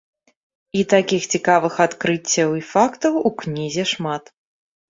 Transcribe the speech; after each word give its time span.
І 0.79 0.81
такіх 0.93 1.27
цікавых 1.37 1.77
адкрыццяў 1.85 2.57
і 2.61 2.65
фактаў 2.73 3.23
у 3.31 3.33
кнізе 3.43 3.83
шмат. 3.93 4.23